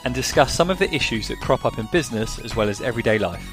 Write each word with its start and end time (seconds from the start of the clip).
and 0.06 0.14
discuss 0.14 0.54
some 0.54 0.70
of 0.70 0.78
the 0.78 0.94
issues 0.94 1.26
that 1.26 1.40
crop 1.40 1.64
up 1.64 1.80
in 1.80 1.86
business 1.86 2.38
as 2.38 2.54
well 2.54 2.68
as 2.68 2.80
everyday 2.80 3.18
life. 3.18 3.44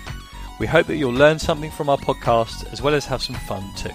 We 0.60 0.68
hope 0.68 0.86
that 0.86 0.98
you'll 0.98 1.12
learn 1.12 1.40
something 1.40 1.72
from 1.72 1.90
our 1.90 1.98
podcast 1.98 2.72
as 2.72 2.80
well 2.80 2.94
as 2.94 3.08
have 3.08 3.24
some 3.24 3.36
fun 3.38 3.68
too. 3.76 3.90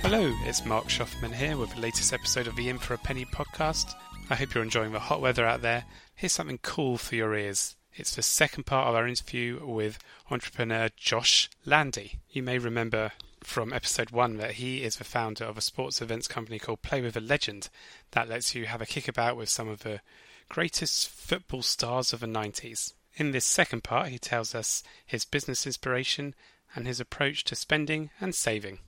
Hello, 0.00 0.32
it's 0.44 0.64
Marc 0.64 0.84
Shoffman 0.84 1.34
here 1.34 1.56
with 1.56 1.74
the 1.74 1.80
latest 1.80 2.12
episode 2.12 2.46
of 2.46 2.54
the 2.54 2.68
In 2.68 2.78
for 2.78 2.94
a 2.94 2.98
Penny 2.98 3.24
podcast. 3.24 3.94
I 4.30 4.36
hope 4.36 4.54
you're 4.54 4.62
enjoying 4.62 4.92
the 4.92 5.00
hot 5.00 5.20
weather 5.20 5.44
out 5.44 5.62
there. 5.62 5.86
Here's 6.14 6.30
something 6.30 6.60
cool 6.62 6.98
for 6.98 7.16
your 7.16 7.34
ears. 7.34 7.74
It's 7.92 8.14
the 8.14 8.22
second 8.22 8.64
part 8.64 8.86
of 8.86 8.94
our 8.94 9.08
interview 9.08 9.66
with 9.66 9.98
entrepreneur 10.30 10.90
Josh 10.96 11.50
Landy. 11.66 12.20
You 12.30 12.44
may 12.44 12.58
remember 12.58 13.10
from 13.42 13.72
episode 13.72 14.12
one 14.12 14.36
that 14.36 14.52
he 14.52 14.84
is 14.84 14.96
the 14.96 15.04
founder 15.04 15.46
of 15.46 15.58
a 15.58 15.60
sports 15.60 16.00
events 16.00 16.28
company 16.28 16.60
called 16.60 16.82
Play 16.82 17.00
with 17.00 17.16
a 17.16 17.20
Legend 17.20 17.70
that 18.12 18.28
lets 18.28 18.54
you 18.54 18.66
have 18.66 18.80
a 18.80 18.86
kickabout 18.86 19.36
with 19.36 19.48
some 19.48 19.68
of 19.68 19.80
the 19.80 20.00
greatest 20.48 21.08
football 21.08 21.62
stars 21.62 22.12
of 22.12 22.20
the 22.20 22.26
90s. 22.26 22.92
In 23.16 23.30
this 23.30 23.44
second 23.44 23.84
part, 23.84 24.08
he 24.08 24.18
tells 24.18 24.54
us 24.54 24.82
his 25.06 25.24
business 25.24 25.66
inspiration 25.66 26.34
and 26.74 26.86
his 26.86 27.00
approach 27.00 27.44
to 27.44 27.54
spending 27.54 28.10
and 28.20 28.34
saving. 28.34 28.78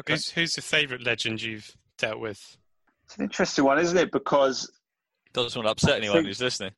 Okay. 0.00 0.12
Who's, 0.12 0.30
who's 0.30 0.56
your 0.56 0.62
favourite 0.62 1.02
legend 1.02 1.42
you've 1.42 1.76
dealt 1.96 2.20
with? 2.20 2.56
It's 3.04 3.16
an 3.16 3.24
interesting 3.24 3.64
one, 3.64 3.78
isn't 3.78 3.98
it? 3.98 4.12
Because 4.12 4.70
doesn't 5.32 5.58
want 5.58 5.66
to 5.66 5.72
upset 5.72 5.98
anyone 5.98 6.24
who's 6.24 6.40
listening. 6.40 6.72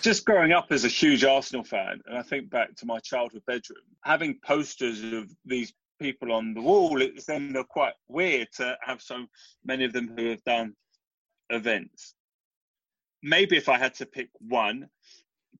Just 0.00 0.24
growing 0.24 0.52
up 0.52 0.66
as 0.70 0.84
a 0.84 0.88
huge 0.88 1.24
Arsenal 1.24 1.64
fan, 1.64 2.00
and 2.06 2.16
I 2.16 2.22
think 2.22 2.50
back 2.50 2.76
to 2.76 2.86
my 2.86 3.00
childhood 3.00 3.42
bedroom, 3.46 3.80
having 4.02 4.38
posters 4.44 5.02
of 5.02 5.30
these 5.44 5.72
people 5.98 6.32
on 6.32 6.52
the 6.52 6.60
wall, 6.60 7.00
it's 7.00 7.24
then 7.24 7.54
quite 7.70 7.94
weird 8.08 8.48
to 8.56 8.76
have 8.82 9.00
so 9.00 9.26
many 9.64 9.84
of 9.84 9.92
them 9.92 10.12
who 10.16 10.30
have 10.30 10.44
done 10.44 10.74
events 11.48 12.14
maybe 13.22 13.56
if 13.56 13.68
I 13.68 13.78
had 13.78 13.94
to 13.94 14.06
pick 14.06 14.28
one, 14.40 14.88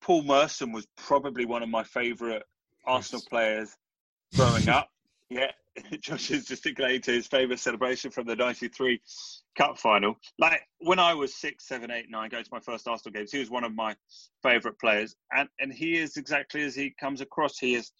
Paul 0.00 0.22
Merson 0.22 0.72
was 0.72 0.86
probably 0.96 1.44
one 1.44 1.62
of 1.62 1.68
my 1.68 1.84
favourite 1.84 2.42
Arsenal 2.86 3.22
players 3.28 3.76
growing 4.34 4.68
up. 4.68 4.88
Yeah, 5.30 5.52
Josh 6.00 6.30
is 6.30 6.46
gesticulating 6.46 7.00
to 7.02 7.12
his 7.12 7.26
favourite 7.26 7.60
celebration 7.60 8.10
from 8.10 8.26
the 8.26 8.36
'93 8.36 9.00
Cup 9.56 9.78
final. 9.78 10.16
Like 10.38 10.62
when 10.78 10.98
I 10.98 11.14
was 11.14 11.34
six, 11.34 11.66
seven, 11.66 11.90
eight, 11.90 12.10
nine, 12.10 12.30
going 12.30 12.44
to 12.44 12.50
my 12.52 12.60
first 12.60 12.88
Arsenal 12.88 13.12
games, 13.12 13.32
he 13.32 13.38
was 13.38 13.50
one 13.50 13.64
of 13.64 13.74
my 13.74 13.96
favourite 14.42 14.78
players, 14.78 15.14
and 15.32 15.48
and 15.60 15.72
he 15.72 15.98
is 15.98 16.16
exactly 16.16 16.62
as 16.62 16.74
he 16.74 16.94
comes 16.98 17.20
across. 17.20 17.58
He 17.58 17.74
is 17.74 17.92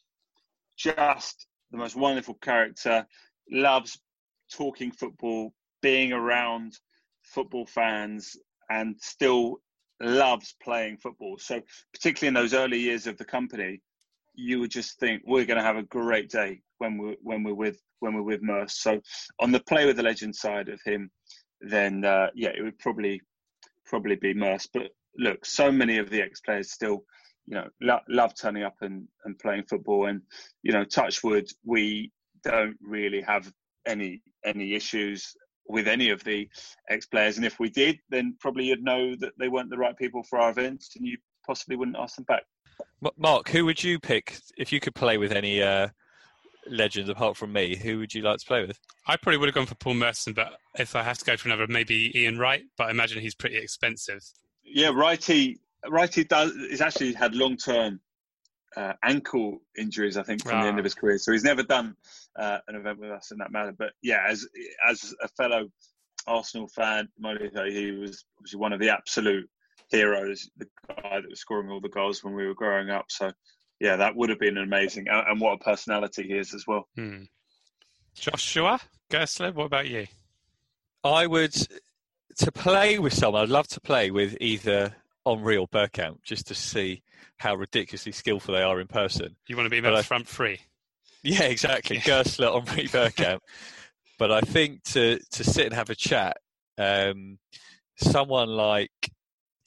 just 0.77 1.47
the 1.71 1.79
most 1.79 1.97
wonderful 1.97 2.35
character. 2.35 3.07
Loves 3.51 3.99
talking 4.53 4.93
football, 4.93 5.53
being 5.81 6.13
around 6.13 6.79
football 7.23 7.67
fans, 7.67 8.37
and 8.73 8.97
still 9.01 9.61
loves 10.01 10.55
playing 10.63 10.97
football. 10.97 11.37
So, 11.39 11.61
particularly 11.93 12.29
in 12.29 12.35
those 12.35 12.55
early 12.55 12.79
years 12.79 13.07
of 13.07 13.19
the 13.19 13.25
company, 13.25 13.81
you 14.35 14.61
would 14.61 14.71
just 14.71 14.99
think 14.99 15.23
we're 15.27 15.45
going 15.45 15.59
to 15.59 15.65
have 15.65 15.77
a 15.77 15.83
great 15.83 16.31
day 16.31 16.61
when 16.79 16.97
we're 16.99 17.17
when 17.23 17.43
we're 17.45 17.55
with 17.55 17.79
when 18.01 18.15
we're 18.15 18.23
with 18.23 18.43
Merse. 18.43 18.81
So, 18.81 19.01
on 19.41 19.53
the 19.53 19.61
play 19.61 19.87
with 19.87 19.97
the 19.97 20.03
legend 20.03 20.35
side 20.35 20.69
of 20.69 20.81
him, 20.85 21.11
then 21.61 22.05
uh, 22.05 22.29
yeah, 22.35 22.51
it 22.57 22.63
would 22.63 22.79
probably 22.79 23.21
probably 23.85 24.17
be 24.17 24.35
Merse. 24.35 24.69
But 24.73 24.89
look, 25.19 25.45
so 25.45 25.71
many 25.71 25.99
of 25.99 26.09
the 26.09 26.23
ex 26.23 26.41
players 26.41 26.73
still, 26.73 27.05
you 27.47 27.57
know, 27.57 27.69
lo- 27.83 28.07
love 28.09 28.33
turning 28.35 28.63
up 28.63 28.77
and, 28.81 29.07
and 29.25 29.39
playing 29.39 29.65
football. 29.69 30.07
And 30.07 30.23
you 30.63 30.73
know, 30.73 30.85
Touchwood, 30.85 31.47
we 31.65 32.11
don't 32.43 32.77
really 32.83 33.21
have 33.21 33.53
any 33.87 34.23
any 34.45 34.75
issues 34.75 35.35
with 35.69 35.89
any 35.89 36.11
of 36.11 36.23
the 36.25 36.49
ex 36.89 37.07
players. 37.07 37.37
And 37.37 37.47
if 37.47 37.59
we 37.59 37.71
did, 37.71 37.99
then 38.11 38.37
probably 38.41 38.67
you'd 38.67 38.83
know 38.83 39.15
that 39.17 39.33
they 39.39 39.49
weren't 39.49 39.71
the 39.71 39.79
right 39.79 39.97
people 39.97 40.23
for 40.23 40.39
our 40.39 40.51
events 40.51 40.91
and 40.97 41.07
you 41.07 41.17
possibly 41.47 41.77
wouldn't 41.77 41.97
ask 41.97 42.17
them 42.17 42.25
back. 42.25 42.43
Marc, 43.17 43.49
who 43.49 43.65
would 43.65 43.83
you 43.83 43.99
pick 43.99 44.39
if 44.57 44.73
you 44.73 44.81
could 44.81 44.95
play 44.95 45.19
with 45.19 45.33
any 45.33 45.63
uh, 45.63 45.89
legends 46.69 47.09
apart 47.09 47.37
from 47.37 47.53
me? 47.53 47.77
Who 47.77 47.99
would 47.99 48.15
you 48.15 48.23
like 48.23 48.39
to 48.39 48.47
play 48.47 48.65
with? 48.65 48.79
I 49.07 49.17
probably 49.17 49.39
would 49.39 49.49
have 49.49 49.55
gone 49.55 49.67
for 49.67 49.75
Paul 49.75 49.95
Merson, 49.95 50.33
but 50.33 50.55
if 50.79 50.95
I 50.95 51.03
have 51.03 51.19
to 51.19 51.25
go 51.25 51.37
for 51.37 51.49
another, 51.49 51.67
maybe 51.67 52.17
Ian 52.19 52.39
Wright. 52.39 52.63
But 52.77 52.89
I 52.89 52.91
imagine 52.91 53.21
he's 53.21 53.35
pretty 53.35 53.57
expensive. 53.57 54.23
Yeah, 54.65 54.89
Wrighty. 54.89 55.59
Wrighty 55.87 56.27
does. 56.29 56.53
He's 56.71 56.81
actually 56.81 57.13
had 57.13 57.35
long 57.35 57.57
term 57.57 58.01
uh, 58.77 58.93
ankle 59.03 59.61
injuries, 59.79 60.17
I 60.17 60.23
think, 60.23 60.43
from 60.43 60.61
the 60.61 60.67
end 60.67 60.79
of 60.79 60.83
ah. 60.83 60.85
his 60.85 60.95
career. 60.95 61.19
So 61.19 61.33
he's 61.33 61.45
never 61.45 61.63
done 61.63 61.95
uh, 62.39 62.59
an 62.69 62.77
event 62.77 62.99
with 62.99 63.11
us 63.11 63.31
in 63.31 63.39
that 63.39 63.53
manner. 63.53 63.75
But 63.77 63.93
yeah, 64.03 64.25
as 64.29 64.47
as 64.89 65.15
a 65.23 65.29
fellow 65.29 65.69
Arsenal 66.27 66.69
fan, 66.69 67.09
he 67.17 67.93
was 67.93 68.25
obviously 68.39 68.59
one 68.59 68.73
of 68.73 68.81
the 68.81 68.91
absolute 68.91 69.49
heroes, 69.91 70.49
the 70.57 70.67
guy 70.89 71.21
that 71.21 71.29
was 71.29 71.41
scoring 71.41 71.71
all 71.71 71.81
the 71.81 71.89
goals 71.89 72.25
when 72.25 72.35
we 72.35 72.47
were 72.47 72.55
growing 72.55 72.91
up. 72.91 73.07
So 73.09 73.31
yeah, 73.81 73.97
that 73.97 74.15
would 74.17 74.31
have 74.31 74.39
been 74.39 74.59
amazing, 74.59 75.07
and 75.09 75.41
what 75.41 75.55
a 75.55 75.65
personality 75.65 76.25
he 76.25 76.35
is 76.35 76.55
as 76.55 76.67
well. 76.67 76.89
Hmm. 76.97 77.25
Joshua 78.15 78.79
Gerstler, 79.11 79.55
what 79.55 79.65
about 79.65 79.89
you? 79.89 80.07
I 81.05 81.27
would 81.27 81.55
to 82.37 82.53
play 82.53 82.99
with 82.99 83.13
someone. 83.13 83.43
I'd 83.43 83.49
love 83.49 83.69
to 83.69 83.81
play 83.81 84.11
with 84.11 84.37
either 84.41 84.95
Henry 85.25 85.43
real 85.43 85.67
Bergkamp 85.69 86.23
just 86.23 86.47
to 86.49 86.55
see 86.55 87.03
how 87.39 87.55
ridiculously 87.55 88.13
skillful 88.13 88.55
they 88.55 88.63
are 88.63 88.81
in 88.81 88.87
person. 88.87 89.37
You 89.49 89.57
want 89.57 89.67
to 89.67 89.71
be 89.71 89.81
the 89.81 90.03
front 90.03 90.29
three? 90.29 90.61
Yeah, 91.23 91.45
exactly. 91.45 91.99
Gerstler, 91.99 92.67
Henry 92.67 92.89
Bergkamp. 92.89 93.41
but 94.19 94.33
I 94.33 94.41
think 94.41 94.83
to 94.85 95.19
to 95.33 95.45
sit 95.45 95.67
and 95.67 95.75
have 95.75 95.91
a 95.91 95.95
chat, 95.95 96.37
um, 96.79 97.39
someone 97.97 98.49
like 98.49 98.91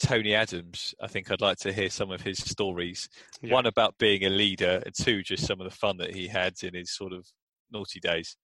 Tony 0.03 0.35
Adams, 0.35 0.93
I 1.01 1.07
think 1.07 1.31
I'd 1.31 1.41
like 1.41 1.57
to 1.59 1.71
hear 1.71 1.89
some 1.89 2.11
of 2.11 2.21
his 2.21 2.39
stories. 2.39 3.07
Yeah. 3.41 3.53
One 3.53 3.65
about 3.65 3.97
being 3.97 4.25
a 4.25 4.29
leader, 4.29 4.81
and 4.85 4.93
two, 4.93 5.23
just 5.23 5.45
some 5.45 5.61
of 5.61 5.69
the 5.69 5.75
fun 5.75 5.97
that 5.97 6.13
he 6.13 6.27
had 6.27 6.53
in 6.63 6.73
his 6.73 6.93
sort 6.93 7.13
of 7.13 7.25
naughty 7.71 7.99
days. 7.99 8.35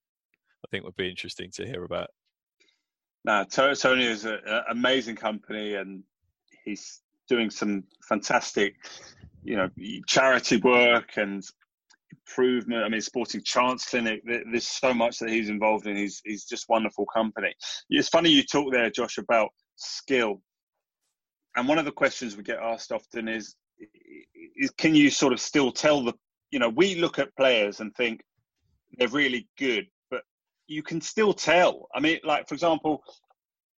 I 0.66 0.68
think 0.70 0.86
would 0.86 0.96
be 0.96 1.10
interesting 1.10 1.50
to 1.56 1.66
hear 1.66 1.84
about. 1.84 2.10
Now, 3.26 3.44
Tony 3.44 4.06
is 4.06 4.26
an 4.26 4.40
amazing 4.70 5.16
company, 5.16 5.76
and 5.76 6.04
he's 6.64 7.01
doing 7.32 7.50
some 7.50 7.82
fantastic, 8.10 8.76
you 9.42 9.56
know, 9.56 9.70
charity 10.06 10.58
work 10.58 11.12
and 11.16 11.42
improvement. 12.12 12.84
I 12.84 12.90
mean, 12.90 13.00
Sporting 13.00 13.42
Chance 13.42 13.86
Clinic. 13.86 14.22
There's 14.26 14.68
so 14.68 14.94
much 14.94 15.18
that 15.20 15.30
he's 15.30 15.48
involved 15.48 15.88
in. 15.88 15.96
He's 15.96 16.22
he's 16.26 16.44
just 16.44 16.68
wonderful 16.68 17.06
company. 17.06 17.54
It's 17.90 18.10
funny 18.10 18.30
you 18.30 18.44
talk 18.44 18.74
there, 18.74 18.90
Josh, 18.90 19.18
about 19.18 19.50
skill. 19.78 20.42
And 21.56 21.70
one 21.70 21.80
of 21.80 21.86
the 21.86 21.92
questions 21.92 22.36
we 22.36 22.44
get 22.44 22.60
asked 22.60 22.92
often 22.92 23.30
is, 23.30 23.56
is 24.58 24.72
can 24.78 24.94
you 24.94 25.10
sort 25.10 25.32
of 25.32 25.40
still 25.40 25.72
tell 25.72 26.04
the, 26.04 26.14
you 26.52 26.60
know, 26.60 26.70
we 26.70 26.96
look 26.96 27.18
at 27.18 27.36
players 27.38 27.80
and 27.80 27.96
think 27.96 28.22
they're 28.98 29.08
really 29.08 29.48
good, 29.58 29.86
but 30.10 30.24
you 30.68 30.84
can 30.84 31.00
still 31.00 31.34
tell. 31.34 31.88
I 31.96 32.02
mean, 32.02 32.20
like 32.26 32.48
for 32.50 32.56
example, 32.56 33.04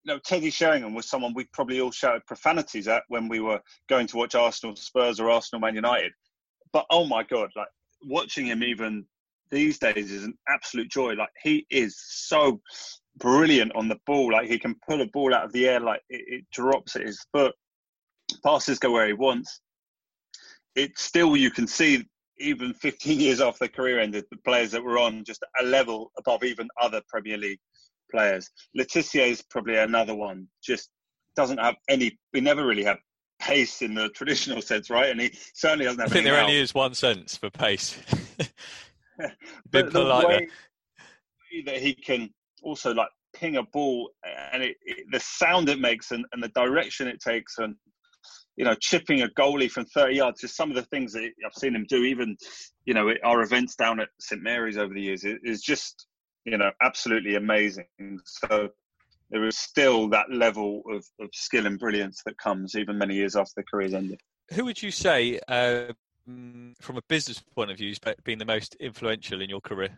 know, 0.04 0.18
Teddy 0.18 0.50
Sheringham 0.50 0.94
was 0.94 1.08
someone 1.08 1.32
we 1.34 1.44
probably 1.52 1.80
all 1.80 1.90
shouted 1.90 2.26
profanities 2.26 2.88
at 2.88 3.04
when 3.08 3.28
we 3.28 3.40
were 3.40 3.60
going 3.88 4.06
to 4.08 4.16
watch 4.16 4.34
Arsenal 4.34 4.76
Spurs 4.76 5.20
or 5.20 5.30
Arsenal 5.30 5.60
Man 5.60 5.74
United. 5.74 6.12
But 6.72 6.86
oh 6.90 7.06
my 7.06 7.22
God, 7.22 7.50
like 7.54 7.68
watching 8.02 8.46
him 8.46 8.62
even 8.62 9.04
these 9.50 9.78
days 9.78 10.10
is 10.10 10.24
an 10.24 10.34
absolute 10.48 10.90
joy. 10.90 11.12
Like 11.12 11.30
he 11.42 11.66
is 11.70 11.96
so 11.98 12.60
brilliant 13.16 13.72
on 13.74 13.88
the 13.88 13.98
ball. 14.06 14.32
Like 14.32 14.48
he 14.48 14.58
can 14.58 14.74
pull 14.88 15.02
a 15.02 15.06
ball 15.06 15.34
out 15.34 15.44
of 15.44 15.52
the 15.52 15.68
air, 15.68 15.80
like 15.80 16.00
it, 16.08 16.24
it 16.26 16.44
drops 16.52 16.96
at 16.96 17.06
his 17.06 17.24
foot, 17.32 17.54
passes 18.42 18.78
go 18.78 18.90
where 18.90 19.06
he 19.06 19.12
wants. 19.12 19.60
It 20.74 20.98
still 20.98 21.36
you 21.36 21.50
can 21.50 21.66
see 21.66 22.06
even 22.38 22.74
15 22.74 23.20
years 23.20 23.40
after 23.40 23.60
their 23.60 23.68
career 23.68 24.00
ended, 24.00 24.24
the 24.30 24.38
players 24.38 24.72
that 24.72 24.82
were 24.82 24.98
on 24.98 25.22
just 25.22 25.44
a 25.60 25.64
level 25.64 26.10
above 26.18 26.42
even 26.42 26.68
other 26.80 27.02
Premier 27.08 27.36
League 27.36 27.60
players. 28.12 28.48
Le 28.74 28.84
Tissier 28.84 29.28
is 29.28 29.42
probably 29.42 29.76
another 29.76 30.14
one. 30.14 30.46
Just 30.62 30.90
doesn't 31.34 31.58
have 31.58 31.74
any. 31.88 32.18
We 32.32 32.40
never 32.40 32.64
really 32.64 32.84
have 32.84 32.98
pace 33.40 33.82
in 33.82 33.94
the 33.94 34.08
traditional 34.14 34.62
sense, 34.62 34.90
right? 34.90 35.10
And 35.10 35.20
he 35.20 35.32
certainly 35.54 35.86
doesn't 35.86 36.00
have. 36.00 36.10
I 36.10 36.12
think 36.12 36.24
there 36.24 36.40
only 36.40 36.58
is 36.58 36.74
one 36.74 36.94
sense 36.94 37.36
for 37.36 37.50
pace. 37.50 37.98
Bit 39.70 39.92
the 39.92 40.04
way, 40.04 40.24
way 40.24 40.48
that 41.66 41.78
he 41.78 41.94
can 41.94 42.30
also 42.62 42.94
like 42.94 43.08
ping 43.34 43.56
a 43.56 43.62
ball 43.62 44.10
and 44.52 44.62
it, 44.62 44.76
it, 44.82 45.06
the 45.10 45.20
sound 45.20 45.68
it 45.68 45.78
makes 45.78 46.10
and, 46.10 46.24
and 46.32 46.42
the 46.42 46.48
direction 46.48 47.06
it 47.06 47.20
takes 47.20 47.58
and 47.58 47.74
you 48.56 48.64
know 48.64 48.74
chipping 48.80 49.22
a 49.22 49.28
goalie 49.28 49.70
from 49.70 49.84
30 49.86 50.14
yards 50.16 50.40
just 50.40 50.56
some 50.56 50.70
of 50.70 50.76
the 50.76 50.82
things 50.84 51.12
that 51.12 51.30
i've 51.44 51.54
seen 51.54 51.74
him 51.74 51.86
do 51.88 52.04
even 52.04 52.36
you 52.84 52.94
know 52.94 53.12
our 53.24 53.42
events 53.42 53.74
down 53.74 54.00
at 54.00 54.08
st 54.20 54.42
mary's 54.42 54.76
over 54.76 54.92
the 54.92 55.00
years 55.00 55.24
is 55.24 55.62
just 55.62 56.06
you 56.44 56.58
know 56.58 56.70
absolutely 56.82 57.36
amazing. 57.36 57.86
So 58.24 58.70
there 59.30 59.44
is 59.46 59.56
still 59.56 60.08
that 60.10 60.30
level 60.30 60.82
of, 60.90 61.04
of 61.20 61.30
skill 61.32 61.66
and 61.66 61.78
brilliance 61.78 62.22
that 62.26 62.36
comes 62.38 62.74
even 62.74 62.98
many 62.98 63.14
years 63.14 63.34
after 63.34 63.52
the 63.56 63.64
career's 63.64 63.94
ended. 63.94 64.20
Who 64.52 64.66
would 64.66 64.82
you 64.82 64.90
say 64.90 65.40
uh, 65.48 65.92
from 66.26 66.96
a 66.96 67.02
business 67.08 67.42
point 67.54 67.70
of 67.70 67.78
view 67.78 67.88
has 67.88 67.98
been 68.24 68.38
the 68.38 68.44
most 68.44 68.76
influential 68.76 69.40
in 69.40 69.48
your 69.48 69.60
career? 69.60 69.96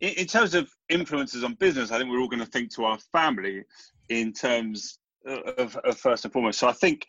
In, 0.00 0.10
in 0.10 0.26
terms 0.26 0.54
of 0.54 0.70
influences 0.88 1.42
on 1.42 1.54
business, 1.54 1.90
I 1.90 1.98
think 1.98 2.10
we're 2.10 2.20
all 2.20 2.28
going 2.28 2.44
to 2.44 2.50
think 2.50 2.72
to 2.76 2.84
our 2.84 2.98
family 3.12 3.64
in 4.08 4.32
terms 4.32 4.98
of, 5.26 5.76
of, 5.76 5.98
first 5.98 6.24
and 6.24 6.32
foremost. 6.32 6.60
So 6.60 6.68
I 6.68 6.72
think 6.72 7.06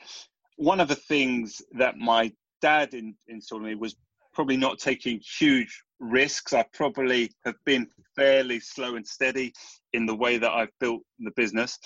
one 0.58 0.80
of 0.80 0.88
the 0.88 0.96
things 0.96 1.62
that 1.78 1.98
my 1.98 2.32
dad 2.62 2.94
in, 2.94 3.16
installed 3.28 3.62
in 3.64 3.70
me 3.70 3.76
was 3.76 3.96
probably 4.34 4.58
not 4.58 4.80
taking 4.80 5.20
huge 5.40 5.84
risks. 6.02 6.54
I 6.54 6.66
probably 6.74 7.32
have 7.46 7.56
been 7.66 7.88
fairly 8.16 8.60
slow 8.60 8.96
and 8.96 9.08
steady 9.08 9.54
in 9.94 10.06
the 10.06 10.16
way 10.16 10.38
that 10.38 10.52
I've 10.52 10.78
built 10.80 11.02
the 11.20 11.32
business 11.32 11.80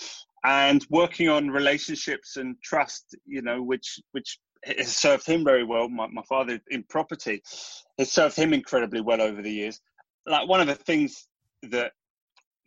and 0.44 0.84
working 0.90 1.28
on 1.28 1.48
relationships 1.48 2.36
and 2.36 2.56
trust, 2.62 3.14
you 3.24 3.42
know, 3.42 3.62
which 3.62 4.00
which 4.12 4.38
has 4.64 4.96
served 4.96 5.26
him 5.26 5.44
very 5.44 5.62
well. 5.62 5.88
My, 5.88 6.08
my 6.08 6.22
father 6.28 6.58
in 6.70 6.82
property 6.84 7.42
has 7.98 8.10
served 8.10 8.34
him 8.34 8.52
incredibly 8.52 9.00
well 9.00 9.20
over 9.22 9.40
the 9.42 9.52
years 9.52 9.80
like 10.26 10.48
one 10.48 10.60
of 10.60 10.66
the 10.66 10.74
things 10.74 11.26
that 11.62 11.92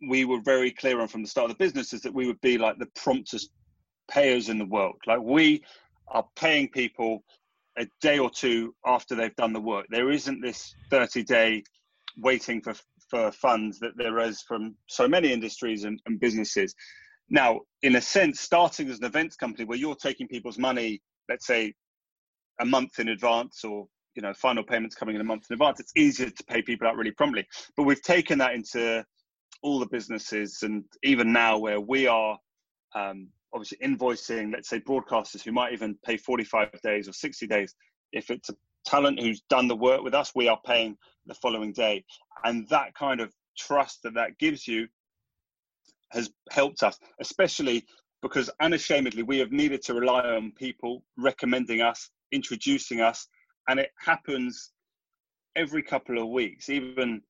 we 0.07 0.25
were 0.25 0.42
very 0.42 0.72
clear 0.72 1.01
on 1.01 1.07
from 1.07 1.22
the 1.22 1.28
start 1.28 1.51
of 1.51 1.57
the 1.57 1.63
business 1.63 1.94
is 1.94 2.01
that 2.01 2.13
we 2.13 2.25
would 2.25 2.40
be 2.42 2.57
like 2.57 2.78
the 2.80 2.90
promptest 2.96 3.50
payers 4.10 4.50
in 4.50 4.57
the 4.57 4.66
world. 4.66 4.96
Like 5.06 5.19
we 5.22 5.63
are 6.07 6.25
paying 6.36 6.69
people 6.69 7.24
a 7.79 7.87
day 8.01 8.19
or 8.19 8.29
two 8.29 8.75
after 8.85 9.15
they've 9.15 9.35
done 9.35 9.53
the 9.53 9.61
work. 9.61 9.85
There 9.89 10.11
isn't 10.11 10.41
this 10.41 10.75
30 10.89 11.23
day 11.23 11.63
waiting 12.17 12.61
for 12.61 12.73
for 13.09 13.31
funds 13.31 13.79
that 13.79 13.97
there 13.97 14.19
is 14.19 14.43
from 14.43 14.75
so 14.87 15.07
many 15.07 15.33
industries 15.33 15.83
and, 15.83 15.99
and 16.05 16.19
businesses. 16.19 16.75
Now, 17.27 17.61
in 17.81 17.95
a 17.95 18.01
sense, 18.01 18.39
starting 18.39 18.87
as 18.89 18.99
an 18.99 19.05
events 19.05 19.35
company 19.35 19.65
where 19.65 19.79
you're 19.79 19.95
taking 19.95 20.27
people's 20.27 20.59
money, 20.59 21.01
let's 21.27 21.47
say 21.47 21.73
a 22.59 22.65
month 22.65 22.99
in 22.99 23.09
advance 23.09 23.63
or 23.63 23.87
you 24.15 24.21
know 24.21 24.33
final 24.33 24.63
payments 24.63 24.95
coming 24.95 25.15
in 25.15 25.21
a 25.21 25.23
month 25.23 25.45
in 25.49 25.53
advance 25.53 25.79
it's 25.79 25.93
easier 25.95 26.29
to 26.29 26.43
pay 26.45 26.61
people 26.61 26.87
out 26.87 26.97
really 26.97 27.11
promptly 27.11 27.45
but 27.77 27.83
we've 27.83 28.01
taken 28.01 28.37
that 28.39 28.53
into 28.53 29.03
all 29.61 29.79
the 29.79 29.85
businesses 29.85 30.63
and 30.63 30.83
even 31.03 31.31
now 31.31 31.57
where 31.57 31.79
we 31.79 32.07
are 32.07 32.37
um, 32.95 33.29
obviously 33.54 33.78
invoicing 33.84 34.54
let's 34.54 34.69
say 34.69 34.80
broadcasters 34.80 35.44
who 35.44 35.51
might 35.51 35.74
even 35.74 35.98
pay 36.06 36.18
45 36.18 36.69
days 36.84 37.07
or 37.07 37.13
60 37.13 37.48
days 37.48 37.75
if 38.12 38.30
it's 38.30 38.50
a 38.50 38.56
talent 38.86 39.19
who's 39.19 39.42
done 39.50 39.68
the 39.68 39.75
work 39.75 40.01
with 40.01 40.13
us 40.13 40.31
we 40.36 40.48
are 40.48 40.60
paying 40.66 40.96
the 41.25 41.34
following 41.36 41.74
day 41.74 42.04
and 42.46 42.68
that 42.69 42.94
kind 42.96 43.19
of 43.19 43.34
trust 43.57 44.00
that 44.04 44.13
that 44.13 44.38
gives 44.40 44.68
you 44.68 44.88
has 46.12 46.30
helped 46.51 46.84
us 46.84 46.98
especially 47.22 47.84
because 48.22 48.50
unashamedly 48.62 49.24
we 49.24 49.38
have 49.38 49.51
needed 49.51 49.81
to 49.81 49.94
rely 49.94 50.22
on 50.22 50.51
people 50.57 51.04
recommending 51.18 51.81
us 51.81 52.10
introducing 52.31 53.01
us 53.01 53.28
and 53.68 53.80
it 53.80 53.92
happens 54.00 54.72
every 55.56 55.84
couple 55.84 56.18
of 56.18 56.30
weeks. 56.30 56.69
Even 56.69 57.22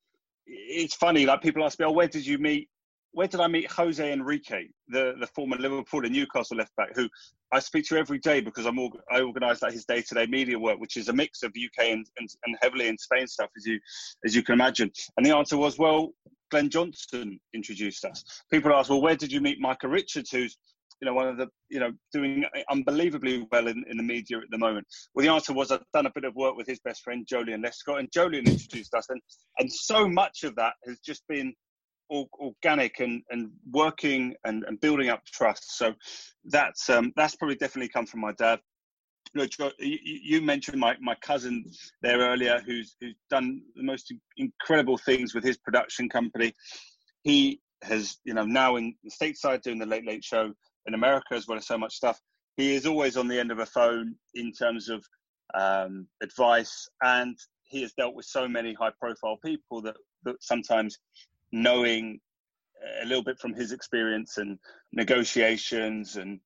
it's 0.46 0.96
funny, 0.96 1.26
like 1.26 1.42
people 1.42 1.64
ask 1.64 1.80
me, 1.80 1.86
"Oh, 1.86 1.92
where 1.92 2.08
did 2.08 2.26
you 2.26 2.38
meet? 2.38 2.70
Where 3.12 3.28
did 3.28 3.40
I 3.40 3.48
meet 3.48 3.72
Jose 3.72 4.12
Enrique, 4.12 4.68
the 4.88 5.16
the 5.20 5.28
former 5.28 5.58
Liverpool 5.58 6.06
and 6.06 6.14
Newcastle 6.14 6.58
left 6.58 6.76
back, 6.76 6.96
who 6.96 7.10
I 7.52 7.60
speak 7.60 7.86
to 7.88 7.98
every 7.98 8.20
day 8.20 8.42
because 8.42 8.66
I'm 8.66 8.80
I 9.12 9.22
organise 9.22 9.62
like 9.62 9.74
his 9.74 9.86
day 9.86 10.02
to 10.02 10.16
day 10.16 10.28
media 10.28 10.60
work, 10.60 10.80
which 10.80 10.98
is 10.98 11.10
a 11.10 11.14
mix 11.14 11.42
of 11.44 11.50
UK 11.52 11.86
and, 11.86 12.06
and, 12.18 12.30
and 12.46 12.58
heavily 12.62 12.88
in 12.88 12.98
Spain 12.98 13.28
stuff, 13.28 13.50
as 13.58 13.66
you 13.66 13.80
as 14.26 14.36
you 14.36 14.44
can 14.44 14.54
imagine. 14.54 14.92
And 15.18 15.26
the 15.26 15.36
answer 15.36 15.58
was, 15.58 15.80
well, 15.80 16.12
Glenn 16.52 16.70
Johnson 16.70 17.40
introduced 17.54 18.06
us. 18.06 18.24
People 18.52 18.74
ask, 18.74 18.90
well, 18.90 19.02
where 19.02 19.16
did 19.16 19.32
you 19.32 19.42
meet 19.42 19.60
Micah 19.60 19.88
Richards, 19.88 20.32
who's 20.32 20.58
you 21.02 21.06
know, 21.06 21.14
one 21.14 21.28
of 21.28 21.38
the, 21.38 21.48
you 21.70 21.80
know, 21.80 21.92
doing 22.12 22.44
unbelievably 22.70 23.48
well 23.52 23.68
in, 23.68 23.84
in 23.90 23.98
the 23.98 24.04
media 24.04 24.38
at 24.38 24.50
the 24.52 24.58
moment? 24.58 24.86
Well, 25.14 25.26
the 25.26 25.32
answer 25.32 25.54
was 25.54 25.72
I've 25.72 25.84
done 25.94 26.06
a 26.06 26.12
bit 26.14 26.26
of 26.26 26.36
work 26.36 26.56
with 26.56 26.68
his 26.68 26.80
best 26.80 27.04
friend, 27.04 27.26
Joleon 27.26 27.64
Lescott, 27.64 28.00
and 28.00 28.12
Joleon 28.12 28.46
introduced 28.46 28.94
us. 28.94 29.06
And, 29.10 29.22
and 29.60 29.72
so 29.72 30.08
much 30.10 30.44
of 30.44 30.56
that 30.56 30.74
has 30.86 31.00
just 31.00 31.24
been 31.30 31.54
organic 32.10 33.00
and, 33.00 33.22
and 33.30 33.52
working 33.72 34.36
and, 34.44 34.64
and 34.64 34.80
building 34.82 35.10
up 35.10 35.24
trust. 35.26 35.78
So 35.78 35.94
that's, 36.46 36.90
um, 36.90 37.14
that's 37.16 37.36
probably 37.36 37.56
definitely 37.56 37.90
come 37.90 38.06
from 38.06 38.22
my 38.22 38.34
dad. 38.34 38.60
You, 39.36 39.48
know, 39.60 39.72
you 39.80 40.42
mentioned 40.42 40.80
my, 40.80 40.96
my 41.02 41.16
cousin 41.22 41.64
there 42.02 42.18
earlier, 42.20 42.62
who's 42.66 42.96
who's 43.00 43.16
done 43.30 43.62
the 43.76 43.84
most 43.84 44.12
incredible 44.38 44.98
things 44.98 45.36
with 45.36 45.44
his 45.44 45.58
production 45.58 46.10
company. 46.10 46.56
He 47.22 47.62
has, 47.84 48.18
you 48.24 48.34
know, 48.34 48.46
now 48.46 48.78
in 48.78 48.96
the 49.04 49.12
stateside 49.12 49.62
doing 49.62 49.78
the 49.78 49.86
Late 49.86 50.08
Late 50.08 50.24
Show 50.24 50.52
in 50.88 50.94
America 50.96 51.36
as 51.36 51.48
well 51.48 51.60
as 51.60 51.68
so 51.68 51.78
much 51.78 51.94
stuff. 51.94 52.20
He 52.58 52.74
is 52.74 52.88
always 52.88 53.18
on 53.18 53.28
the 53.28 53.40
end 53.40 53.52
of 53.52 53.60
a 53.60 53.66
phone 53.68 54.16
in 54.34 54.52
terms 54.52 54.90
of 54.90 55.06
um, 55.54 56.08
advice, 56.24 56.90
and 57.04 57.38
he 57.64 57.84
has 57.84 57.94
dealt 57.94 58.16
with 58.16 58.26
so 58.26 58.48
many 58.48 58.74
high-profile 58.74 59.38
people 59.46 59.82
that, 59.84 59.96
that 60.24 60.36
sometimes 60.42 60.98
knowing 61.52 62.20
a 63.02 63.06
little 63.06 63.24
bit 63.24 63.40
from 63.40 63.54
his 63.54 63.72
experience 63.72 64.38
and 64.38 64.58
negotiations 64.94 66.16
and 66.16 66.40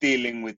dealing 0.00 0.42
with 0.42 0.56